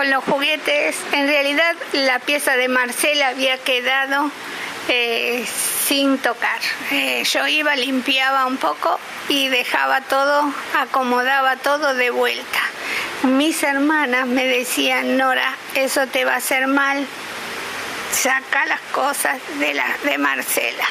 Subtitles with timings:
[0.00, 4.30] con los juguetes, en realidad la pieza de Marcela había quedado
[4.88, 5.44] eh,
[5.84, 6.58] sin tocar.
[6.90, 8.98] Eh, yo iba, limpiaba un poco
[9.28, 12.60] y dejaba todo, acomodaba todo de vuelta.
[13.24, 17.06] Mis hermanas me decían, Nora, eso te va a hacer mal,
[18.10, 20.86] saca las cosas de, la, de Marcela.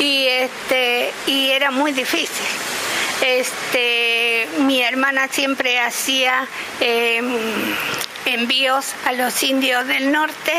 [0.00, 2.44] Y, este, y era muy difícil.
[3.22, 6.46] Este, mi hermana siempre hacía
[6.80, 7.45] em,
[8.26, 10.52] envíos a los indios del norte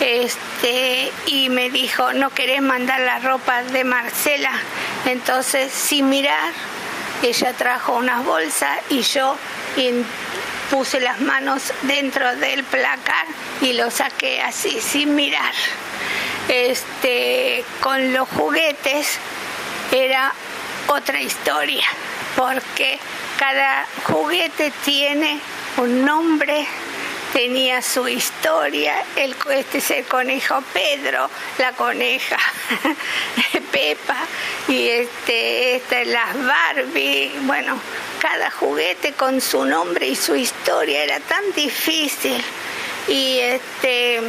[0.00, 4.52] este, y me dijo, no querés mandar la ropa de Marcela.
[5.06, 6.52] Entonces, sin mirar,
[7.22, 9.36] ella trajo unas bolsas y yo
[10.70, 13.26] puse las manos dentro del placar
[13.60, 15.52] y lo saqué así, sin mirar.
[16.48, 19.18] Este, con los juguetes
[19.92, 20.32] era
[20.88, 21.86] otra historia,
[22.36, 22.98] porque
[23.38, 25.38] cada juguete tiene
[25.76, 26.66] un nombre,
[27.32, 32.36] tenía su historia, el, este es el conejo Pedro, la coneja
[33.72, 34.18] Pepa
[34.68, 37.80] y este, este, las Barbie, bueno,
[38.20, 42.42] cada juguete con su nombre y su historia, era tan difícil.
[43.08, 44.20] Y este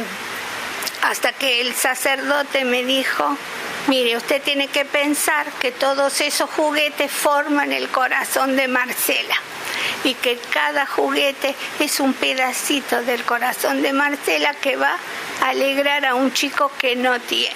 [1.02, 3.36] hasta que el sacerdote me dijo,
[3.88, 9.36] mire, usted tiene que pensar que todos esos juguetes forman el corazón de Marcela
[10.04, 14.96] y que cada juguete es un pedacito del corazón de Marcela que va
[15.42, 17.54] a alegrar a un chico que no tiene.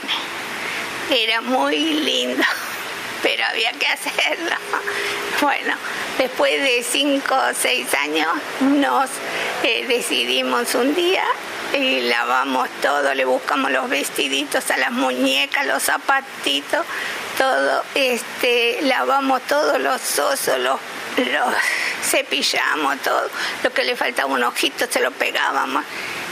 [1.10, 2.42] Era muy lindo,
[3.22, 4.56] pero había que hacerlo.
[5.40, 5.74] Bueno,
[6.16, 8.28] después de cinco o seis años
[8.60, 9.10] nos
[9.62, 11.24] eh, decidimos un día
[11.74, 16.86] y lavamos todo, le buscamos los vestiditos a las muñecas, los zapatitos,
[17.36, 20.80] todo, este, lavamos todos los osos, los,
[21.18, 21.54] los
[22.02, 23.28] cepillamos todo,
[23.62, 25.84] lo que le faltaba un ojito se lo pegábamos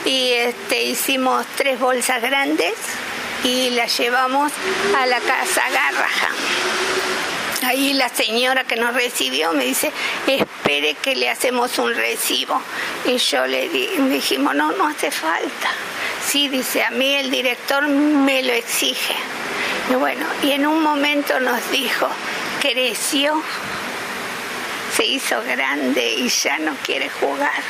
[0.05, 2.75] y este, hicimos tres bolsas grandes
[3.45, 4.53] y las llevamos
[4.97, 6.29] a la casa Garraja.
[7.63, 9.91] Ahí la señora que nos recibió me dice,
[10.27, 12.61] espere que le hacemos un recibo.
[13.07, 15.71] Y yo le dijimos, no, no hace falta.
[16.25, 19.15] Sí, dice, a mí el director me lo exige.
[19.91, 22.09] Y bueno, y en un momento nos dijo,
[22.61, 23.43] creció,
[24.97, 27.63] se hizo grande y ya no quiere jugar.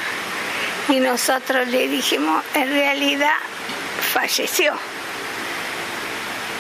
[0.89, 3.35] Y nosotros le dijimos, en realidad
[4.13, 4.75] falleció.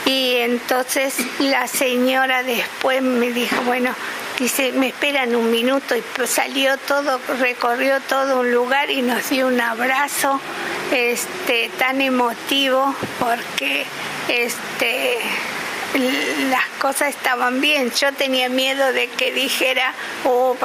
[0.04, 3.92] Y entonces la señora después me dijo, bueno,
[4.38, 9.30] dice, me esperan un minuto y pues salió todo, recorrió todo un lugar y nos
[9.30, 10.40] dio un abrazo
[10.92, 13.84] este, tan emotivo porque
[14.28, 15.18] este,
[16.50, 17.90] las cosas estaban bien.
[17.92, 19.92] Yo tenía miedo de que dijera,
[20.24, 20.56] oh,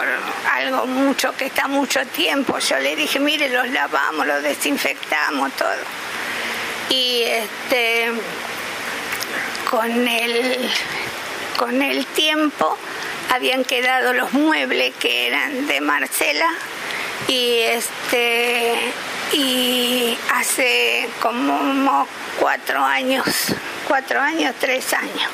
[0.53, 2.59] algo mucho, que está mucho tiempo.
[2.59, 5.69] Yo le dije, mire, los lavamos, los desinfectamos, todo.
[6.89, 8.11] Y este
[9.69, 10.69] con el,
[11.57, 12.77] con el tiempo
[13.33, 16.49] habían quedado los muebles que eran de Marcela
[17.29, 18.75] y este
[19.31, 22.05] y hace como
[22.37, 23.25] cuatro años,
[23.91, 25.29] cuatro años, tres años,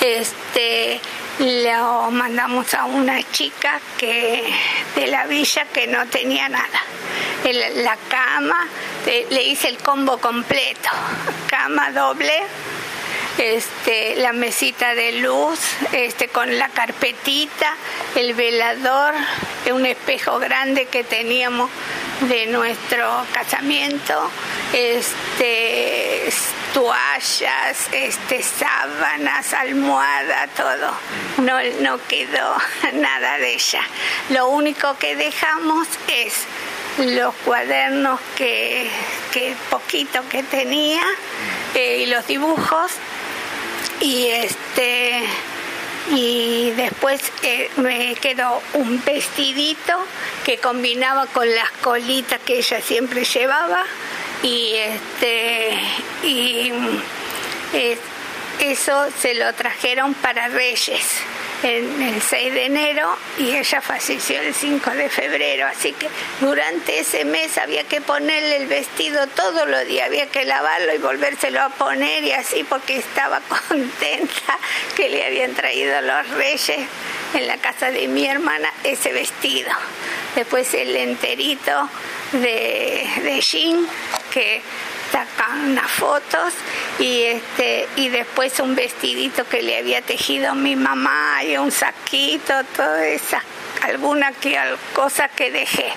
[0.00, 1.00] este
[1.40, 4.44] lo mandamos a una chica que
[4.94, 6.80] de la villa que no tenía nada.
[7.82, 8.68] la cama,
[9.06, 10.88] le hice el combo completo,
[11.48, 12.42] cama doble,
[13.38, 15.58] este, la mesita de luz,
[15.90, 17.74] este, con la carpetita,
[18.14, 19.14] el velador,
[19.72, 21.70] un espejo grande que teníamos
[22.28, 24.30] de nuestro casamiento,
[24.72, 26.01] este,
[26.72, 30.92] toallas, este, sábanas, almohada, todo.
[31.38, 32.56] No, no quedó
[32.94, 33.82] nada de ella.
[34.30, 36.34] Lo único que dejamos es
[36.98, 38.88] los cuadernos que,
[39.32, 41.02] que poquito que tenía
[41.74, 42.92] eh, y los dibujos
[44.00, 45.22] y este
[46.10, 49.94] y después eh, me quedó un vestidito
[50.44, 53.84] que combinaba con las colitas que ella siempre llevaba
[54.42, 55.78] y este
[56.24, 56.72] y
[58.60, 61.22] eso se lo trajeron para Reyes
[61.62, 66.08] en el 6 de enero y ella falleció el 5 de febrero, así que
[66.40, 70.98] durante ese mes había que ponerle el vestido todos los días, había que lavarlo y
[70.98, 74.58] volvérselo a poner y así porque estaba contenta
[74.96, 76.80] que le habían traído los reyes
[77.34, 79.70] en la casa de mi hermana ese vestido.
[80.34, 81.88] Después el enterito
[82.32, 83.86] de, de Jean,
[84.32, 84.62] que
[85.10, 86.52] sacan unas fotos
[86.98, 92.54] y este y después un vestidito que le había tejido mi mamá y un saquito,
[92.76, 93.42] toda esa
[93.82, 94.58] alguna que
[94.94, 95.92] cosa que dejé.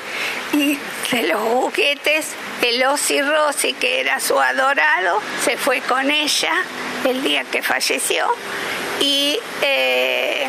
[0.54, 0.78] Y
[1.12, 2.28] de los juguetes,
[2.62, 6.64] el Ossi Rossi, que era su adorado, se fue con ella
[7.06, 8.26] el día que falleció.
[9.00, 10.48] Y eh,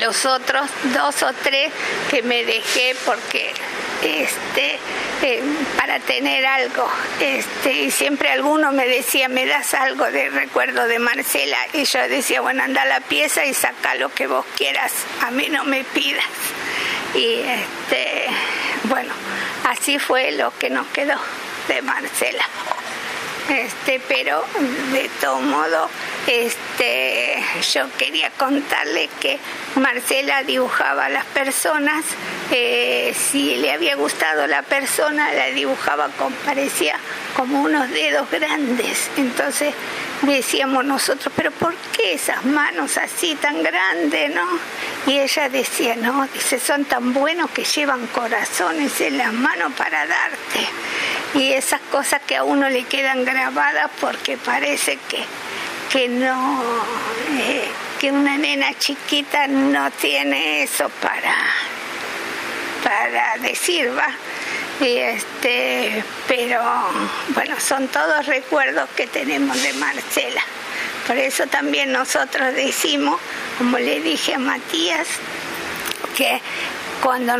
[0.00, 1.72] los otros dos o tres
[2.10, 3.52] que me dejé porque
[4.02, 4.78] este
[5.76, 6.86] para tener algo
[7.18, 11.98] este y siempre alguno me decía me das algo de recuerdo de Marcela y yo
[12.08, 14.92] decía bueno anda a la pieza y saca lo que vos quieras
[15.22, 16.24] a mí no me pidas
[17.14, 18.26] y este
[18.84, 19.14] bueno
[19.64, 21.18] así fue lo que nos quedó
[21.68, 22.44] de Marcela
[23.48, 24.44] este pero
[24.92, 25.88] de todo modo
[26.26, 27.42] este,
[27.72, 29.38] yo quería contarle que
[29.76, 32.04] Marcela dibujaba a las personas,
[32.50, 36.96] eh, si le había gustado la persona, la dibujaba con, parecía
[37.36, 39.10] como unos dedos grandes.
[39.18, 39.74] Entonces
[40.22, 44.46] decíamos nosotros, pero ¿por qué esas manos así tan grandes, no?
[45.06, 50.06] Y ella decía, no, dice, son tan buenos que llevan corazones en las manos para
[50.06, 50.68] darte.
[51.34, 55.24] Y esas cosas que a uno le quedan grabadas porque parece que
[55.94, 56.60] que no,
[57.38, 57.68] eh,
[58.00, 61.36] que una nena chiquita no tiene eso para,
[62.82, 64.08] para decir, va.
[64.84, 66.60] Y este, pero
[67.28, 70.42] bueno, son todos recuerdos que tenemos de Marcela.
[71.06, 73.20] Por eso también nosotros decimos,
[73.58, 75.06] como le dije a Matías,
[76.16, 76.40] que
[77.00, 77.36] cuando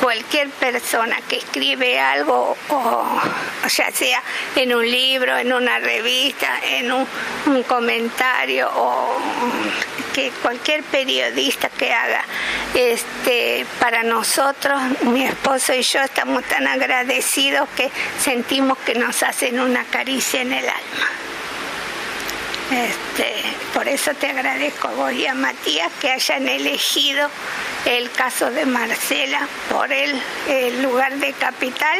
[0.00, 3.20] cualquier persona que escribe algo, o,
[3.76, 4.22] ya sea
[4.54, 7.06] en un libro, en una revista, en un,
[7.64, 9.16] comentario, o
[10.14, 12.24] que cualquier periodista que haga,
[12.74, 17.90] este, para nosotros, mi esposo y yo estamos tan agradecidos que
[18.22, 21.10] sentimos que nos hacen una caricia en el alma.
[22.70, 23.32] Este,
[23.72, 27.30] por eso te agradezco a vos y a Matías que hayan elegido
[27.86, 30.20] el caso de Marcela por el,
[30.82, 31.98] lugar de capital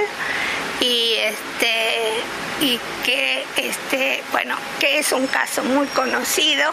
[0.81, 2.23] y este
[2.61, 6.73] y que este bueno que es un caso muy conocido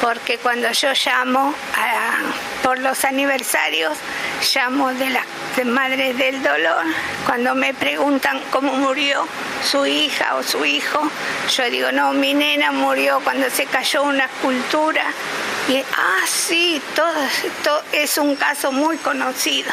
[0.00, 1.54] porque cuando yo llamo
[2.62, 3.96] por los aniversarios
[4.54, 5.26] llamo de las
[5.64, 6.84] madres del dolor.
[7.26, 9.26] Cuando me preguntan cómo murió
[9.64, 11.00] su hija o su hijo
[11.56, 15.04] yo digo no mi nena murió cuando se cayó una escultura
[15.68, 19.72] y ah sí todo, es un caso muy conocido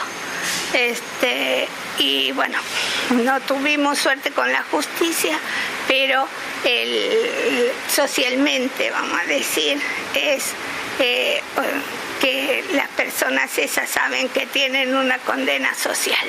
[0.73, 1.67] este
[1.97, 2.57] y bueno,
[3.23, 5.37] no tuvimos suerte con la justicia,
[5.87, 6.27] pero
[7.87, 9.79] socialmente, vamos a decir,
[10.15, 10.53] es
[10.99, 11.41] eh,
[12.21, 16.25] que las personas esas saben que tienen una condena social.